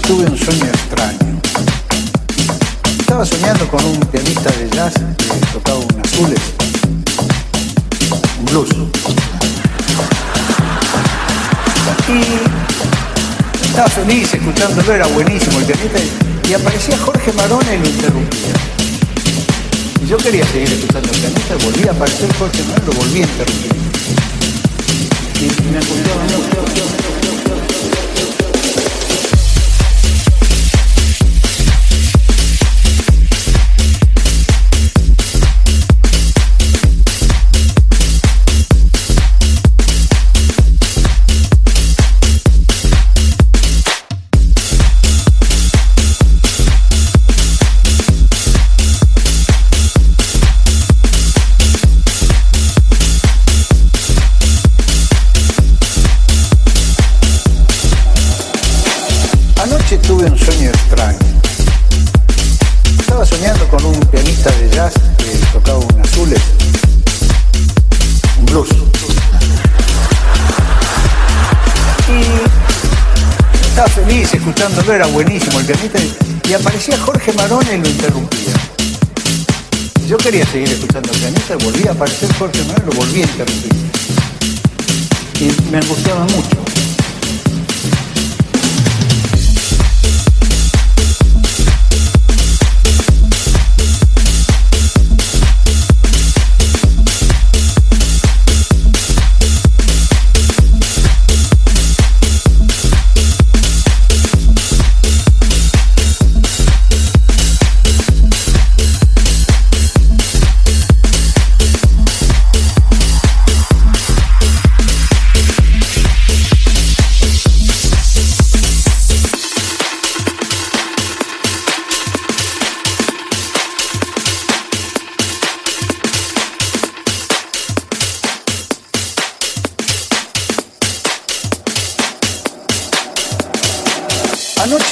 [0.00, 1.40] Tuve un sueño extraño.
[2.98, 6.40] Estaba soñando con un pianista de jazz que tocaba un azules,
[8.38, 8.70] un blues.
[12.08, 15.98] Y estaba feliz escuchándolo, era buenísimo el pianista.
[16.48, 18.54] Y aparecía Jorge Marone y lo interrumpía.
[20.02, 23.26] Y yo quería seguir escuchando el pianista, volvía a aparecer Jorge Marone, lo volví a
[23.26, 23.72] interrumpir.
[74.04, 75.98] Feliz escuchándolo, era buenísimo el pianista.
[76.48, 78.52] Y aparecía Jorge Marone y lo interrumpía.
[80.06, 83.72] Yo quería seguir escuchando el pianista, volvía a aparecer Jorge Marone lo volví a interrumpir.
[85.40, 86.56] Y me angustiaba mucho.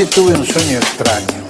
[0.07, 1.47] Tuve un sueño extraño.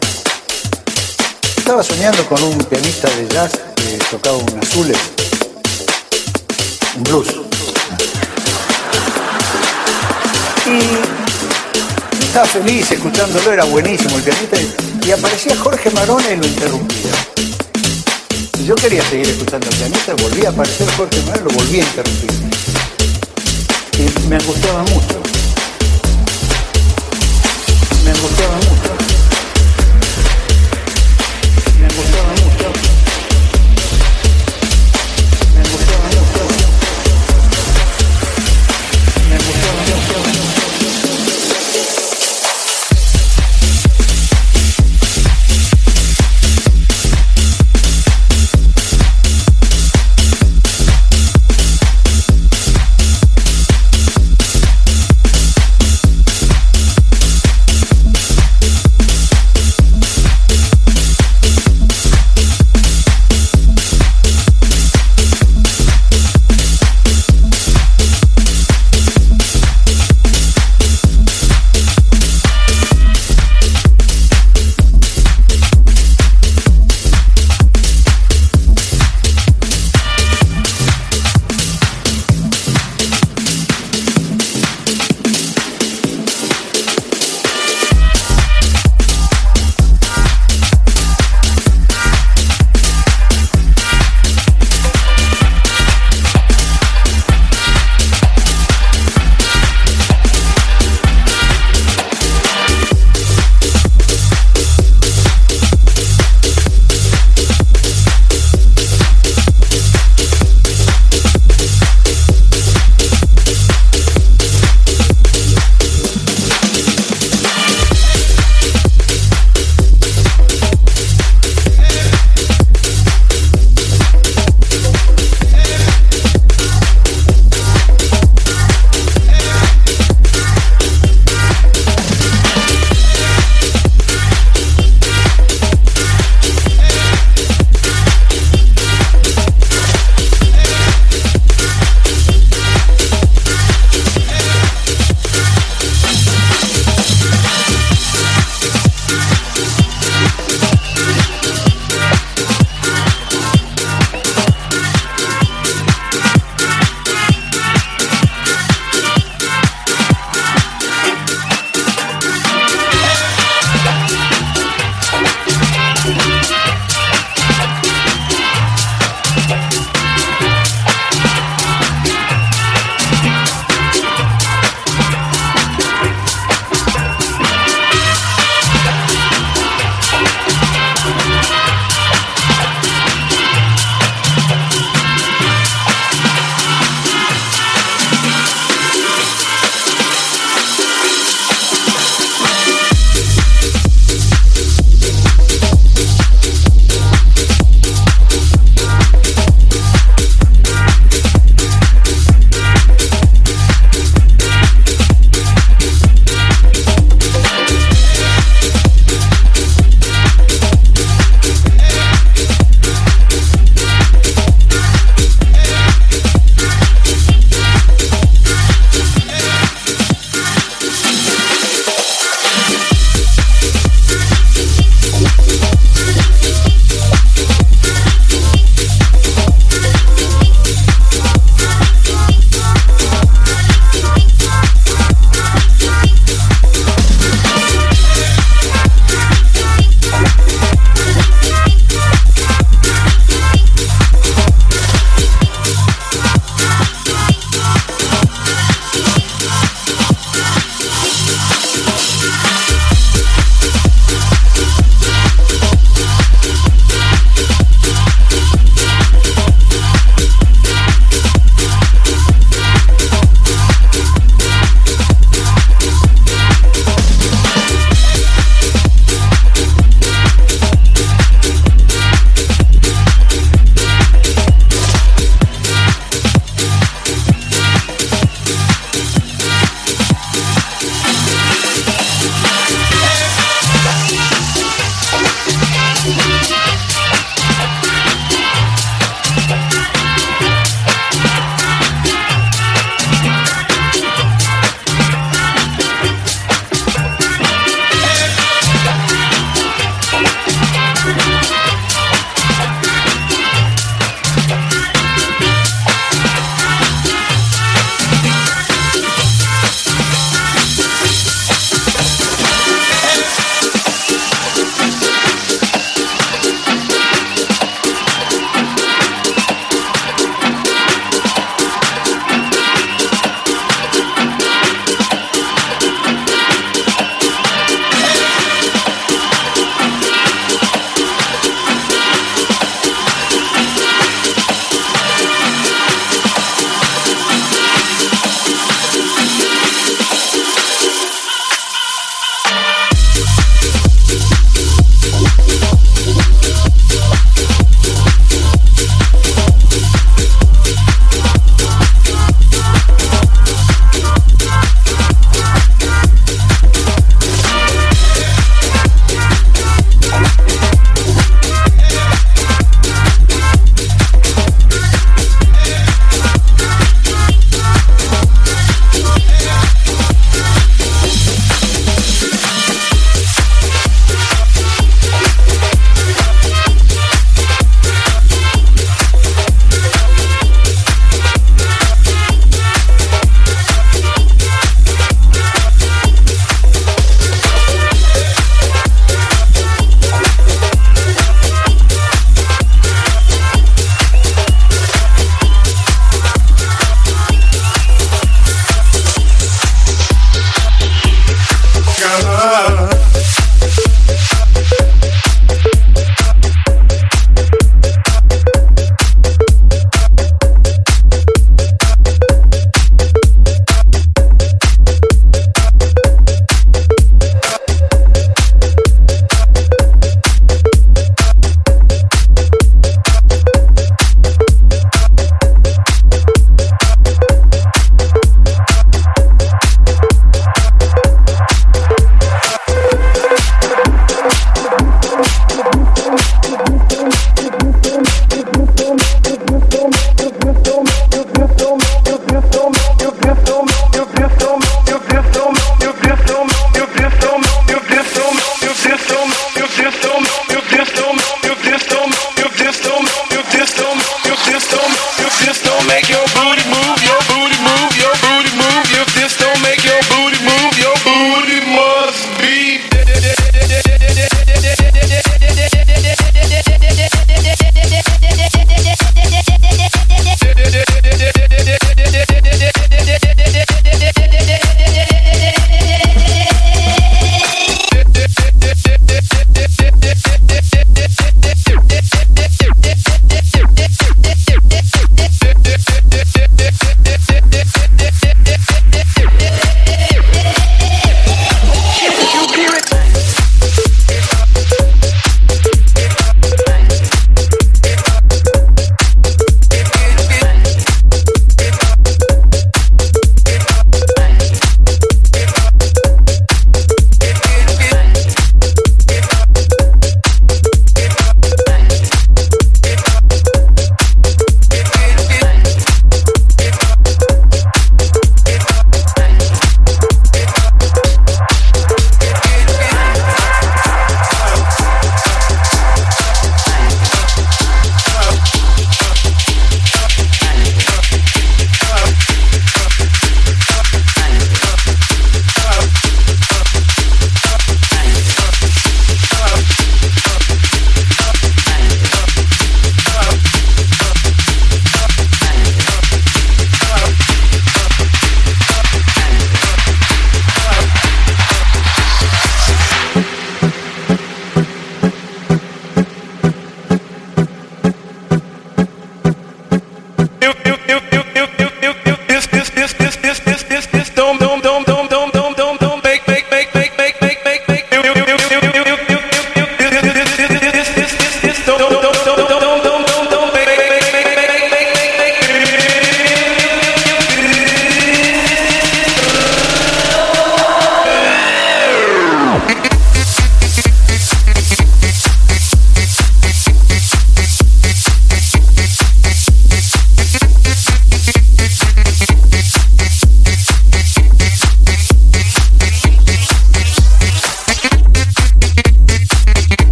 [1.57, 4.99] Estaba soñando con un pianista de jazz que tocaba un azules,
[6.97, 7.28] un blues.
[10.66, 14.57] Y estaba feliz escuchándolo, era buenísimo el pianista.
[15.07, 17.12] Y aparecía Jorge Marone y lo interrumpía.
[18.66, 22.30] Yo quería seguir escuchando el pianista, volvía a aparecer Jorge Marone lo volví a interrumpir.
[23.97, 25.39] Y me angustiaba mucho.
[28.11, 29.00] mesmo tempo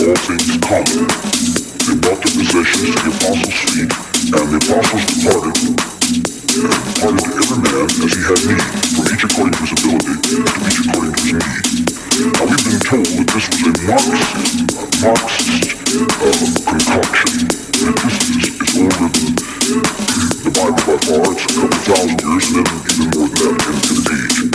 [0.00, 1.04] all things in common.
[1.84, 3.92] They brought their possessions to the apostles' feet,
[4.32, 5.56] and the apostles departed.
[5.60, 8.64] And departed to every man as he had need,
[8.96, 11.90] from each according to his ability, to each according to his need.
[12.32, 17.44] Now we've been told that this was a Marxist, a Marxist uh, concoction.
[17.80, 19.36] That this is, is older than
[20.40, 21.28] the Bible by far.
[21.28, 24.49] It's a couple thousand years, and then even more than that in, in age.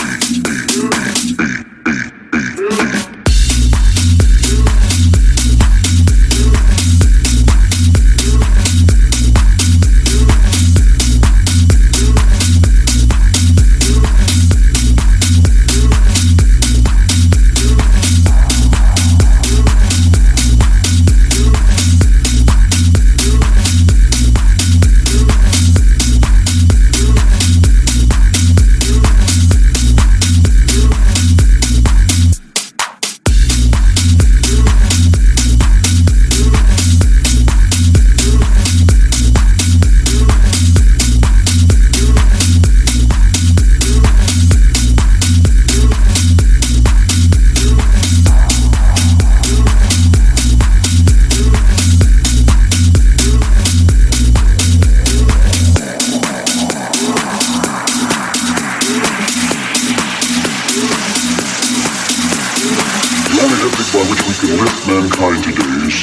[64.88, 65.98] mankind today is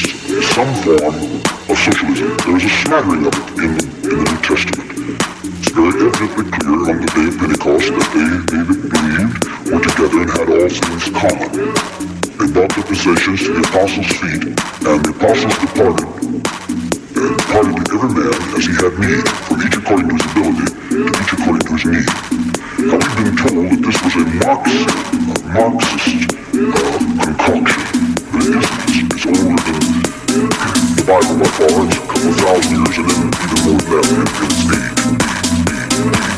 [0.51, 1.15] some form
[1.71, 2.35] of socialism.
[2.43, 4.91] There is a smattering of it in the, in the New Testament.
[5.63, 9.39] It's very evidently clear on the day of Pentecost that they, they believed
[9.71, 11.51] were together and had all things common.
[12.43, 16.11] They brought their possessions to the apostles' feet, and the apostles departed,
[17.23, 20.67] and departed to every man as he had need, from each according to his ability,
[20.91, 22.11] to each according to his need.
[22.83, 28.12] Now we've been told that this was a Marxist, a Marxist uh, concoction.
[31.05, 34.89] Bible records far a couple thousand years and then even more than that, it's, it's,
[35.69, 36.32] it's, it's,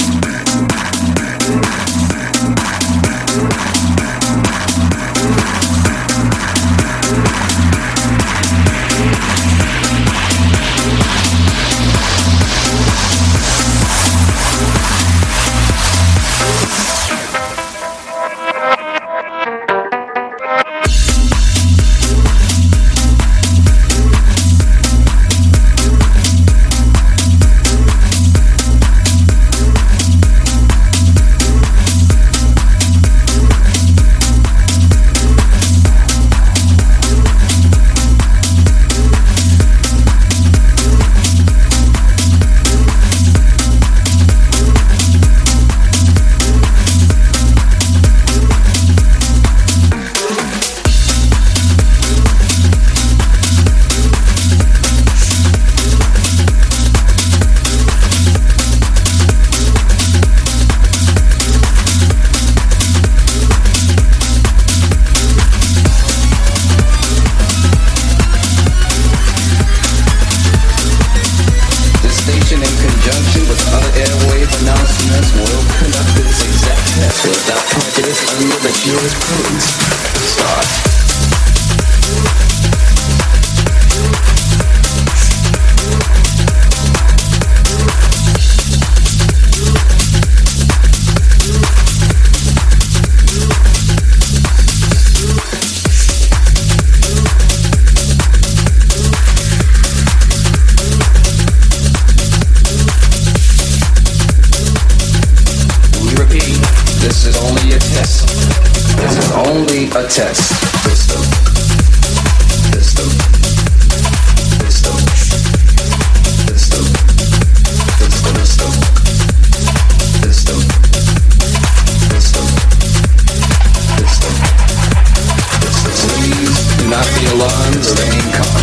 [127.35, 128.63] blondes remain calm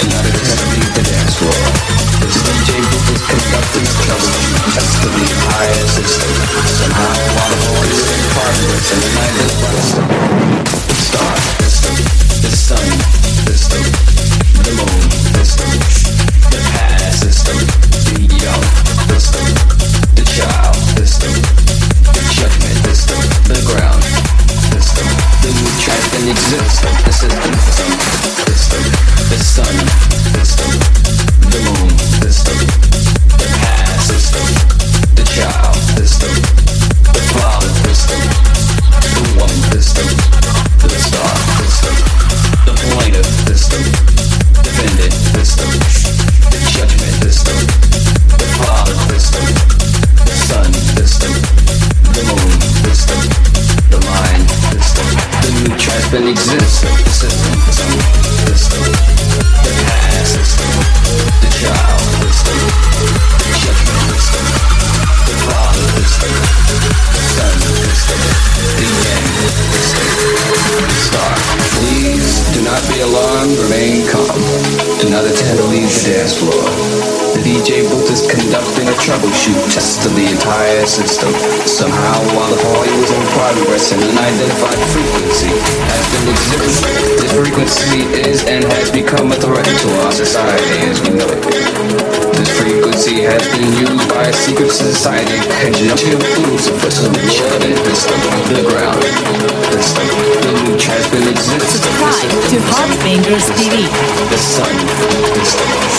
[0.00, 1.60] and not attempting the dance floor.
[2.24, 4.32] This DJ booth is conducting trouble
[4.72, 6.32] that's to the entire system.
[6.80, 9.96] Somehow while the of is and partners and the night is blessed.
[11.04, 11.96] Star, system,
[12.40, 12.88] the sun,
[13.44, 13.84] system,
[14.64, 15.27] the moon.
[26.30, 27.32] exists like this is
[28.44, 28.82] system,
[29.28, 29.74] the sun,
[31.48, 31.88] the moon,
[32.20, 34.34] the past,
[35.16, 36.06] the child, the
[37.32, 37.68] father,
[39.82, 40.37] the.
[56.18, 56.82] than exists.
[59.62, 60.58] The past,
[61.42, 62.32] the child, the
[65.26, 66.34] the father, the son,
[68.78, 69.30] the end,
[69.74, 69.82] the.
[71.78, 74.42] Please do not be alarmed, remain calm.
[74.98, 76.66] Do not attempt to leave the dance floor.
[77.38, 81.32] The DJ booth is conducting a troubleshoot, tested the entire system.
[81.64, 85.48] Somehow, while the party was in progress, an unidentified frequency
[85.88, 86.76] has been exhibited.
[87.16, 91.40] This frequency is and has become a threat to our society as we know it.
[92.36, 97.80] This frequency has been used by a secret society in conjunction with Lucifer to determine
[97.80, 99.00] the stump of the ground.
[99.72, 100.12] The stump
[100.44, 101.80] the nooch has been existed.
[101.80, 103.88] Subscribe to Hot Fingers TV.
[104.28, 104.68] The sun,
[105.32, 105.96] the stars,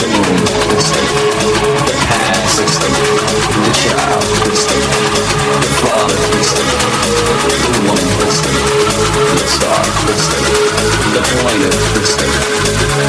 [0.00, 0.40] the moon,
[0.72, 2.92] the stump parent system,
[3.66, 4.80] the child system,
[5.62, 6.66] the father system,
[7.42, 8.54] the woman system,
[9.34, 10.42] the star system,
[11.14, 12.30] the pointer system,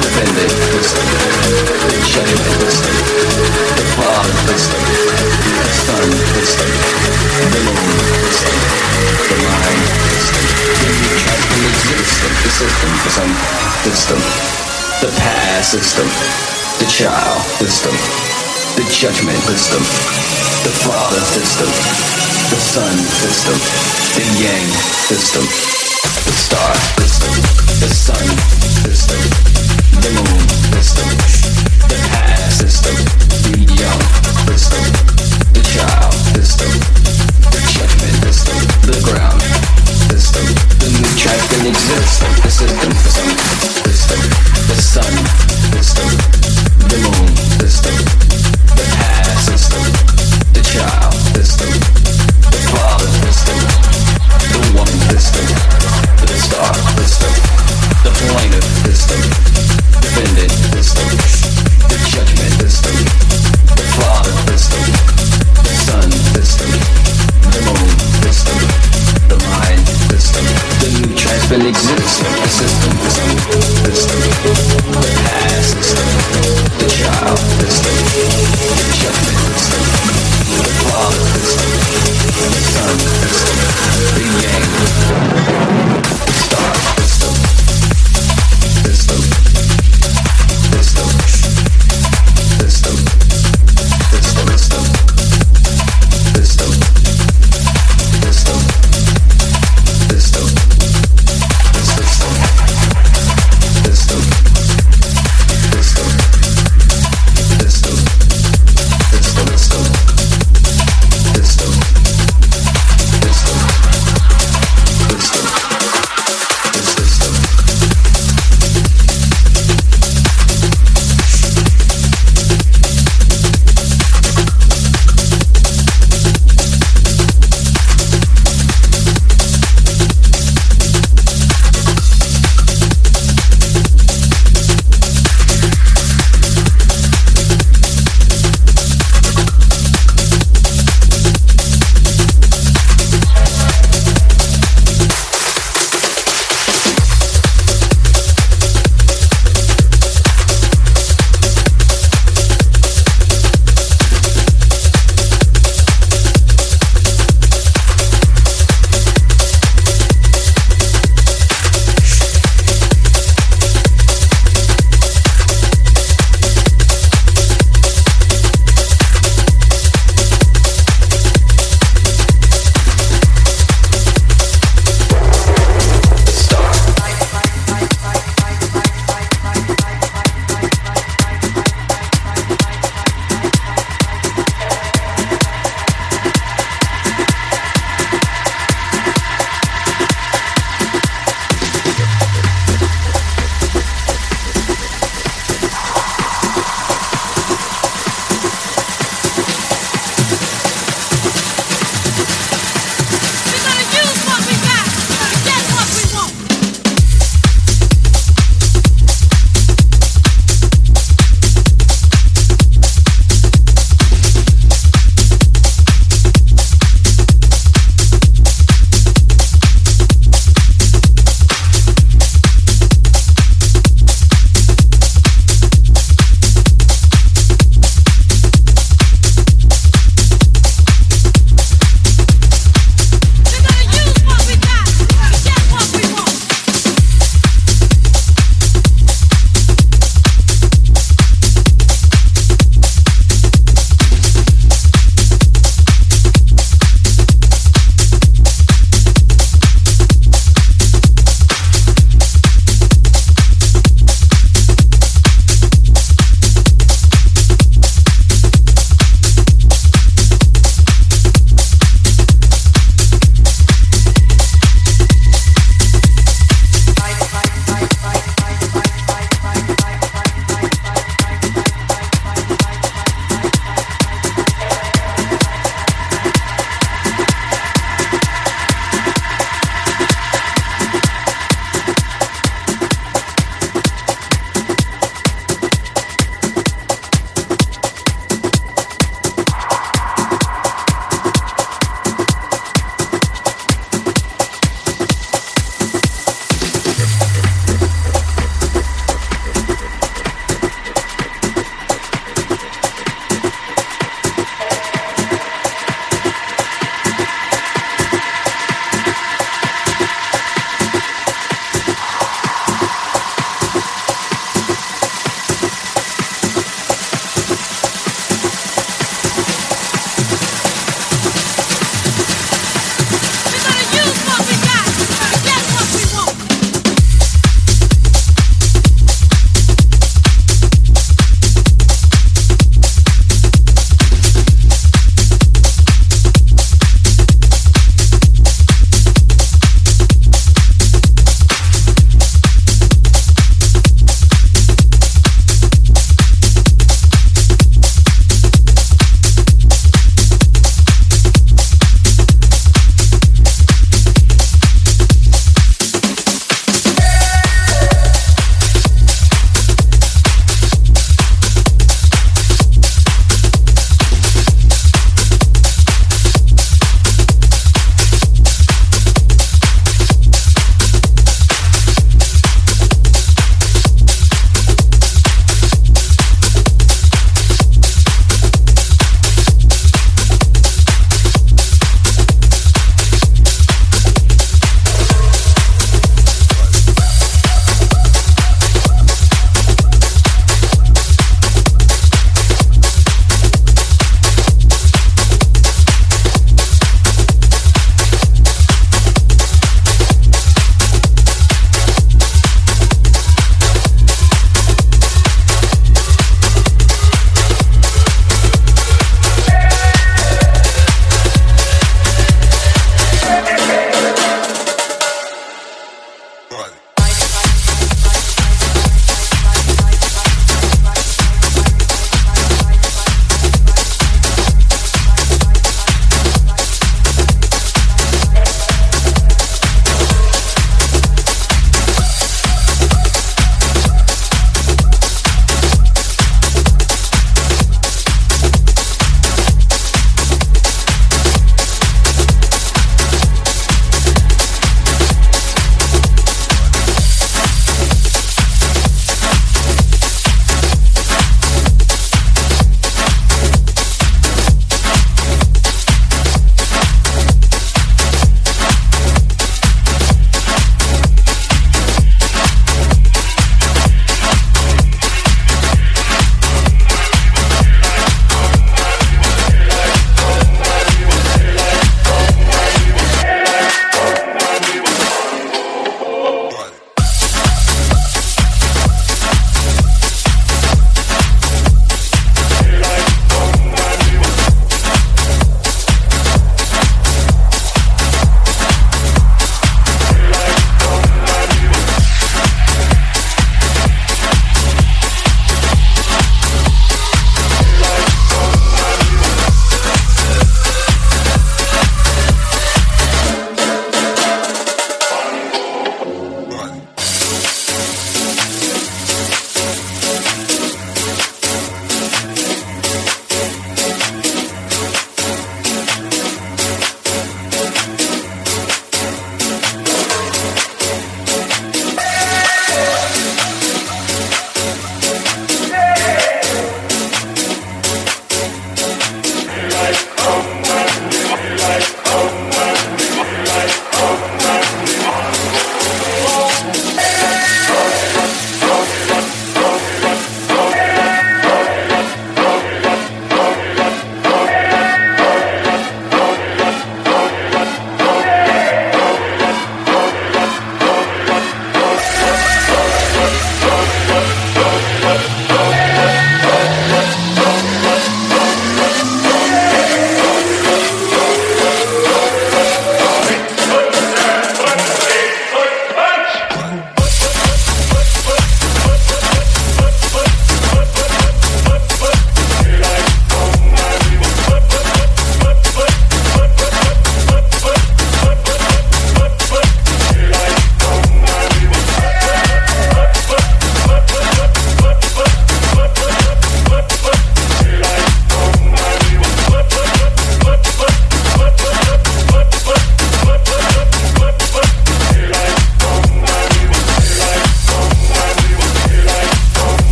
[0.00, 1.06] the pendant system,
[1.92, 2.96] the judgment system,
[3.76, 4.80] the father system,
[5.60, 6.70] the sun system,
[7.52, 8.56] the moon system,
[9.28, 10.44] the mind system,
[10.80, 11.40] the neutral
[11.84, 14.20] system, the system, the system,
[15.04, 16.08] the past system,
[16.78, 18.25] the child system
[18.76, 19.80] the judgment system,
[20.60, 21.68] the father system,
[22.52, 23.56] the sun system,
[24.12, 24.68] the yang
[25.08, 25.44] system,
[26.28, 27.32] the star system,
[27.80, 28.26] the sun
[28.84, 29.20] system,
[30.04, 30.44] the moon
[30.76, 31.08] system,
[31.88, 32.96] the past system,
[33.48, 34.02] the young
[34.44, 34.84] system,
[35.56, 36.68] the child system,
[37.48, 39.40] the judgment system, the ground
[40.12, 40.44] system,
[40.84, 42.20] the new track in exist.
[42.44, 42.92] the system,
[43.88, 44.20] system,
[44.68, 45.12] the sun
[45.80, 48.04] system belong to the state,
[48.76, 49.25] the past.